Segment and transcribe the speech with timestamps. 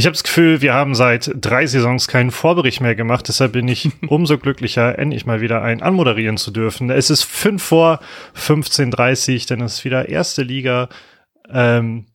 [0.00, 3.28] Ich habe das Gefühl, wir haben seit drei Saisons keinen Vorbericht mehr gemacht.
[3.28, 6.88] Deshalb bin ich umso glücklicher, endlich mal wieder einen anmoderieren zu dürfen.
[6.88, 8.00] Es ist fünf vor
[8.34, 10.88] 15.30 denn es ist wieder erste Liga.
[11.50, 12.06] Ähm,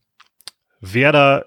[0.81, 1.45] Werder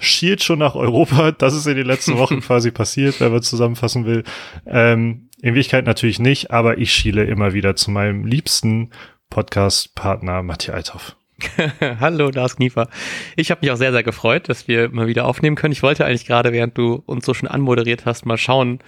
[0.00, 1.30] schielt schon nach Europa.
[1.38, 4.24] Das ist in den letzten Wochen quasi passiert, wenn man zusammenfassen will.
[4.66, 8.90] Ähm, in Wirklichkeit natürlich nicht, aber ich schiele immer wieder zu meinem liebsten
[9.30, 11.16] Podcast-Partner Matthias Althoff.
[12.00, 12.88] Hallo, Lars Kniefer.
[13.36, 15.72] Ich habe mich auch sehr, sehr gefreut, dass wir mal wieder aufnehmen können.
[15.72, 18.80] Ich wollte eigentlich gerade, während du uns so schon anmoderiert hast, mal schauen,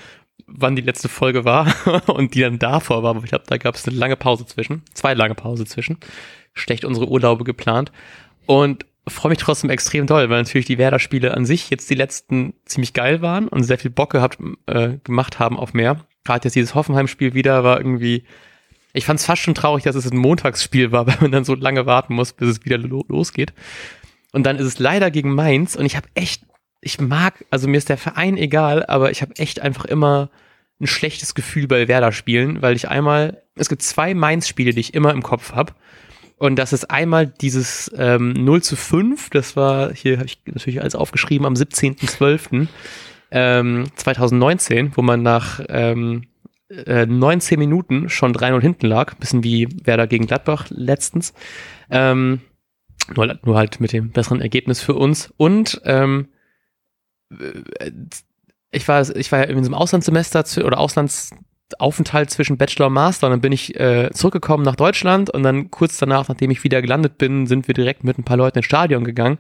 [0.47, 1.73] wann die letzte Folge war
[2.09, 3.11] und die dann davor war.
[3.11, 5.99] Aber ich glaube, da gab es eine lange Pause zwischen, zwei lange Pause zwischen.
[6.53, 7.93] Schlecht unsere Urlaube geplant.
[8.47, 12.55] Und freue mich trotzdem extrem doll, weil natürlich die Werder-Spiele an sich jetzt die letzten
[12.65, 16.01] ziemlich geil waren und sehr viel Bock gehabt, äh, gemacht haben auf mehr.
[16.25, 18.25] Gerade jetzt dieses Hoffenheim-Spiel wieder war irgendwie
[18.95, 21.55] ich fand es fast schon traurig, dass es ein Montagsspiel war, weil man dann so
[21.55, 23.53] lange warten muss, bis es wieder lo losgeht.
[24.33, 26.45] Und dann ist es leider gegen Mainz und ich habe echt,
[26.81, 30.31] ich mag, also mir ist der Verein egal, aber ich habe echt einfach immer
[30.81, 35.13] ein schlechtes Gefühl bei Werder-Spielen, weil ich einmal, es gibt zwei Mainz-Spiele, die ich immer
[35.13, 35.73] im Kopf habe.
[36.37, 40.81] Und das ist einmal dieses ähm, 0 zu 5, das war, hier habe ich natürlich
[40.81, 42.67] alles aufgeschrieben, am 17.12.
[43.31, 46.27] Ähm, 2019, wo man nach ähm,
[46.69, 49.15] äh, 19 Minuten schon 3-0 hinten lag.
[49.15, 51.35] Bisschen wie Werder gegen Gladbach letztens.
[51.91, 52.41] Ähm,
[53.15, 55.33] nur, nur halt mit dem besseren Ergebnis für uns.
[55.37, 56.29] Und ähm,
[57.31, 57.91] äh,
[58.71, 61.31] ich war, ich war ja in diesem Auslandssemester oder Auslands,
[61.81, 65.71] Aufenthalt zwischen Bachelor und Master und dann bin ich äh, zurückgekommen nach Deutschland und dann
[65.71, 68.67] kurz danach, nachdem ich wieder gelandet bin, sind wir direkt mit ein paar Leuten ins
[68.67, 69.39] Stadion gegangen.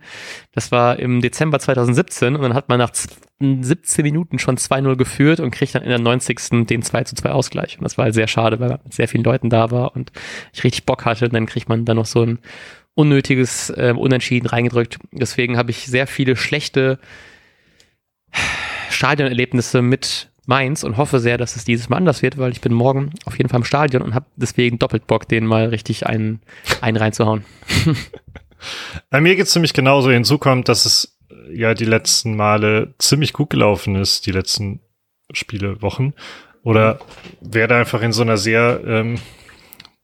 [0.52, 2.92] Das war im Dezember 2017 und dann hat man nach
[3.40, 6.66] 17 Minuten schon 2-0 geführt und kriegt dann in der 90.
[6.66, 7.78] den 2 zu 2 Ausgleich.
[7.78, 10.12] Und das war halt sehr schade, weil man mit sehr vielen Leuten da war und
[10.52, 11.26] ich richtig Bock hatte.
[11.26, 12.38] Und dann kriegt man dann noch so ein
[12.94, 14.98] unnötiges äh, Unentschieden reingedrückt.
[15.12, 16.98] Deswegen habe ich sehr viele schlechte
[18.90, 22.72] Stadionerlebnisse mit Mainz und hoffe sehr, dass es dieses Mal anders wird, weil ich bin
[22.72, 26.40] morgen auf jeden Fall im Stadion und habe deswegen doppelt Bock, den mal richtig einen,
[26.80, 27.44] einen reinzuhauen.
[29.10, 30.10] Bei mir geht es ziemlich genauso.
[30.10, 31.18] Hinzu kommt, dass es
[31.50, 34.80] ja die letzten Male ziemlich gut gelaufen ist, die letzten
[35.32, 36.14] Spiele, Wochen.
[36.62, 36.98] Oder
[37.40, 39.18] wer da einfach in so einer sehr ähm,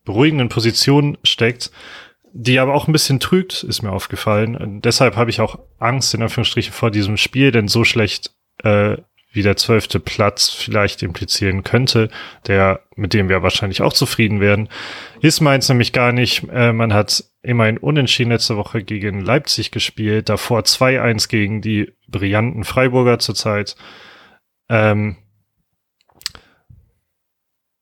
[0.04, 1.70] beruhigenden Position steckt,
[2.32, 4.56] die aber auch ein bisschen trügt, ist mir aufgefallen.
[4.56, 8.98] Und deshalb habe ich auch Angst, in Anführungsstrichen, vor diesem Spiel, denn so schlecht äh,
[9.32, 12.10] wie der zwölfte Platz vielleicht implizieren könnte,
[12.46, 14.68] der, mit dem wir wahrscheinlich auch zufrieden werden,
[15.20, 16.48] ist meins nämlich gar nicht.
[16.52, 22.64] Äh, man hat immerhin unentschieden letzte Woche gegen Leipzig gespielt, davor 2-1 gegen die brillanten
[22.64, 23.76] Freiburger zurzeit.
[24.68, 25.16] Ähm,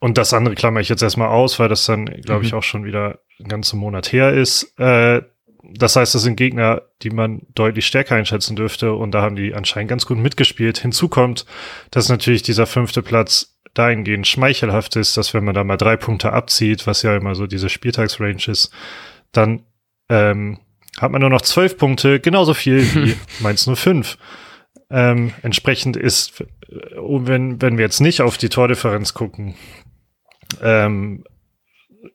[0.01, 2.59] und das andere klammer ich jetzt erstmal aus, weil das dann, glaube ich, mhm.
[2.59, 4.79] auch schon wieder einen ganzen Monat her ist.
[4.79, 5.23] Äh,
[5.63, 9.55] das heißt, das sind Gegner, die man deutlich stärker einschätzen dürfte und da haben die
[9.55, 10.79] anscheinend ganz gut mitgespielt.
[10.79, 11.47] Hinzu kommt,
[11.91, 16.33] dass natürlich dieser fünfte Platz dahingehend schmeichelhaft ist, dass wenn man da mal drei Punkte
[16.33, 18.71] abzieht, was ja immer so diese Spieltagsrange ist,
[19.33, 19.63] dann
[20.09, 20.59] ähm,
[20.99, 24.19] hat man nur noch zwölf Punkte, genauso viel wie Mainz nur fünf.
[24.91, 26.47] Ähm, entsprechend ist, äh,
[26.97, 29.55] wenn, wenn wir jetzt nicht auf die Tordifferenz gucken,
[30.63, 31.25] ähm,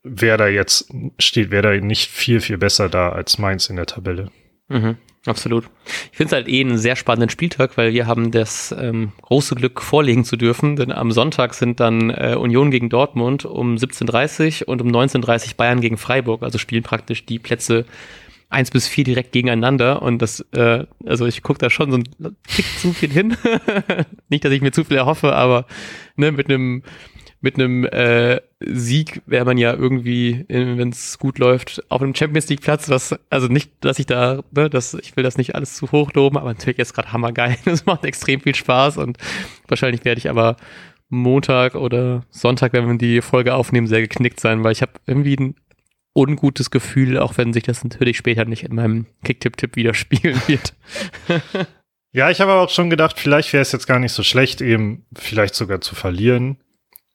[0.03, 3.85] wer da jetzt steht, wer da nicht viel, viel besser da als Mainz in der
[3.85, 4.31] Tabelle.
[4.69, 5.65] Mhm, absolut.
[6.11, 9.55] Ich finde es halt eh einen sehr spannenden Spieltag, weil wir haben das ähm, große
[9.55, 14.65] Glück vorlegen zu dürfen, denn am Sonntag sind dann äh, Union gegen Dortmund um 17.30
[14.65, 17.85] und um 19.30 Bayern gegen Freiburg, also spielen praktisch die Plätze
[18.49, 22.35] eins bis vier direkt gegeneinander und das, äh, also ich gucke da schon so ein
[22.47, 23.35] Tick zu viel hin.
[24.29, 25.65] Nicht, dass ich mir zu viel erhoffe, aber
[26.15, 26.83] ne, mit einem
[27.41, 32.49] mit einem äh, Sieg wäre man ja irgendwie, wenn es gut läuft, auf einem Champions
[32.49, 35.75] League Platz, was, also nicht, dass ich da, ne, dass ich will das nicht alles
[35.75, 37.57] zu hoch loben, aber natürlich ist gerade hammergeil.
[37.65, 39.17] Es macht extrem viel Spaß und
[39.67, 40.57] wahrscheinlich werde ich aber
[41.09, 45.35] Montag oder Sonntag, wenn wir die Folge aufnehmen, sehr geknickt sein, weil ich habe irgendwie
[45.35, 45.55] ein
[46.13, 50.73] ungutes Gefühl, auch wenn sich das natürlich später nicht in meinem Kick-Tipp-Tipp widerspiegeln wird.
[52.11, 55.05] ja, ich habe auch schon gedacht, vielleicht wäre es jetzt gar nicht so schlecht, eben
[55.15, 56.57] vielleicht sogar zu verlieren.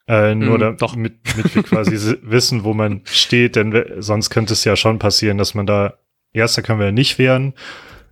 [0.08, 0.80] Äh, nur mm, damit,
[1.24, 5.54] damit wir quasi wissen, wo man steht, denn sonst könnte es ja schon passieren, dass
[5.54, 5.98] man da,
[6.32, 7.52] erster können wir ja nicht werden.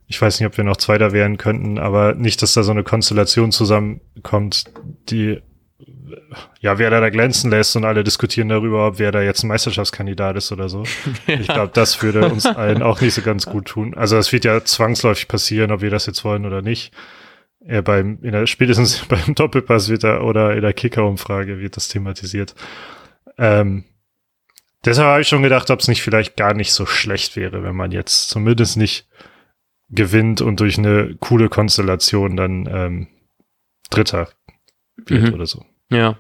[0.07, 2.85] Ich weiß nicht, ob wir noch Zweiter werden könnten, aber nicht, dass da so eine
[2.85, 4.65] Konstellation zusammenkommt,
[5.09, 5.41] die
[6.61, 9.49] ja, wer da, da glänzen lässt und alle diskutieren darüber, ob wer da jetzt ein
[9.49, 10.85] Meisterschaftskandidat ist oder so.
[11.27, 11.35] ja.
[11.41, 13.95] Ich glaube, das würde uns allen auch nicht so ganz gut tun.
[13.95, 16.93] Also es wird ja zwangsläufig passieren, ob wir das jetzt wollen oder nicht
[17.69, 21.89] ja, beim, in der, spätestens beim Doppelpass wird da, oder in der Kicker-Umfrage wird das
[21.89, 22.55] thematisiert.
[23.39, 23.85] Ähm,
[24.85, 27.77] deshalb habe ich schon gedacht, ob es nicht vielleicht gar nicht so schlecht wäre, wenn
[27.77, 29.09] man jetzt zumindest nicht
[29.89, 33.07] gewinnt und durch eine coole Konstellation dann ähm,
[33.91, 34.29] Dritter
[34.97, 35.35] wird mhm.
[35.35, 35.65] oder so.
[35.91, 36.19] Ja.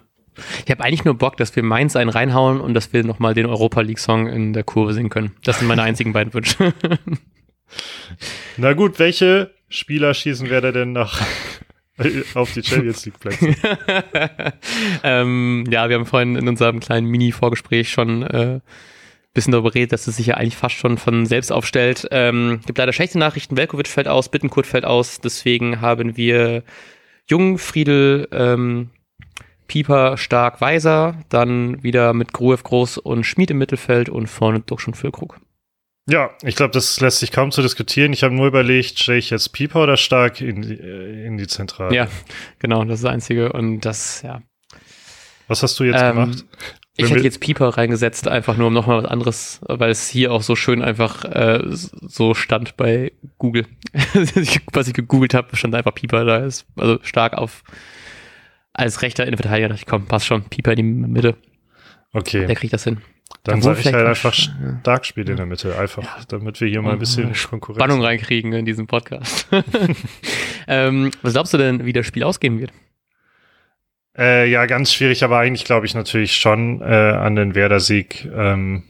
[0.64, 3.46] Ich habe eigentlich nur Bock, dass wir Mainz einen reinhauen und dass wir nochmal den
[3.46, 5.34] Europa League Song in der Kurve singen können.
[5.44, 6.74] Das sind meine einzigen beiden Wünsche.
[8.58, 11.20] Na gut, welche Spieler schießen wir denn nach
[12.34, 13.54] auf die Champions League Plätze?
[15.02, 18.60] ähm, ja, wir haben vorhin in unserem kleinen Mini-Vorgespräch schon äh,
[19.36, 22.08] bisschen darüber redet, dass es sich ja eigentlich fast schon von selbst aufstellt.
[22.10, 23.56] Ähm, gibt leider schlechte Nachrichten.
[23.56, 25.20] Velkovic fällt aus, Bittenkurt fällt aus.
[25.20, 26.64] Deswegen haben wir
[27.28, 28.90] Jung, Friedel, ähm,
[29.68, 31.22] Pieper, Stark, Weiser.
[31.28, 35.38] Dann wieder mit Gruev Groß und Schmied im Mittelfeld und vorne Duxch und Füllkrug.
[36.08, 38.12] Ja, ich glaube, das lässt sich kaum zu diskutieren.
[38.12, 41.48] Ich habe nur überlegt, stelle ich jetzt Pieper oder Stark in die, äh, in die
[41.48, 41.94] Zentrale?
[41.94, 42.08] Ja,
[42.60, 43.52] genau, das ist das Einzige.
[43.52, 44.40] Und das, ja.
[45.48, 46.44] Was hast du jetzt ähm, gemacht?
[46.96, 50.42] Ich hätte jetzt Pieper reingesetzt, einfach nur um nochmal was anderes, weil es hier auch
[50.42, 53.66] so schön einfach äh, so stand bei Google.
[54.72, 56.66] was ich gegoogelt habe, stand einfach Pieper da ist.
[56.76, 57.64] Also stark auf
[58.72, 60.44] als rechter Innenverteidiger dachte ich, komm, passt schon.
[60.44, 61.36] Pieper in die Mitte.
[62.12, 62.46] Okay.
[62.46, 62.98] Der kriegt das hin.
[63.46, 66.16] Dann sage ich halt einfach stark spielt in der Mitte, einfach, ja.
[66.28, 69.46] damit wir hier mal ein bisschen Konkurrenz Spannung reinkriegen in diesem Podcast.
[70.68, 72.72] ähm, was glaubst du denn, wie das Spiel ausgehen wird?
[74.18, 78.82] Äh, ja, ganz schwierig, aber eigentlich glaube ich natürlich schon äh, an den Werder-Sieg ähm,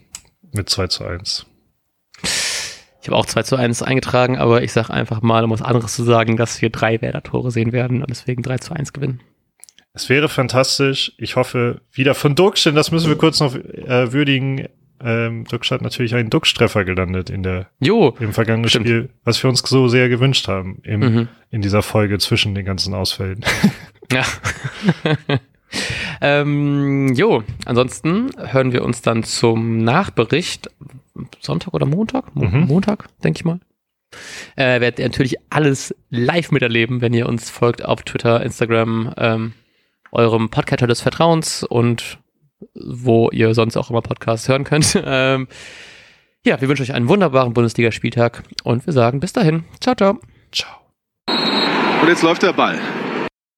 [0.53, 1.45] mit 2 zu 1.
[2.23, 5.95] Ich habe auch 2 zu 1 eingetragen, aber ich sage einfach mal, um was anderes
[5.95, 9.21] zu sagen, dass wir drei Werder-Tore sehen werden und deswegen 3 zu 1 gewinnen.
[9.97, 11.11] Es wäre fantastisch.
[11.17, 14.67] Ich hoffe, wieder von Duxch, denn das müssen wir kurz noch äh, würdigen.
[15.01, 18.85] Ähm, Duxch hat natürlich einen Duxch-Treffer gelandet in der, jo, im vergangenen stimmt.
[18.85, 21.27] Spiel, was wir uns so sehr gewünscht haben im, mhm.
[21.49, 23.43] in dieser Folge zwischen den ganzen Ausfällen.
[24.09, 24.23] Ja.
[26.21, 30.69] ähm, jo, ansonsten hören wir uns dann zum Nachbericht
[31.41, 32.33] Sonntag oder Montag?
[32.33, 32.67] Mo mhm.
[32.67, 33.59] Montag, denke ich mal.
[34.55, 39.53] Äh, werdet ihr natürlich alles live miterleben, wenn ihr uns folgt auf Twitter, Instagram, ähm,
[40.11, 42.19] eurem Podcaster des Vertrauens und
[42.73, 44.99] wo ihr sonst auch immer Podcasts hören könnt.
[45.05, 45.47] ähm,
[46.45, 49.65] ja, wir wünschen euch einen wunderbaren Bundesligaspieltag und wir sagen bis dahin.
[49.81, 50.19] Ciao, ciao.
[50.51, 50.71] Ciao.
[52.01, 52.79] Und jetzt läuft der Ball.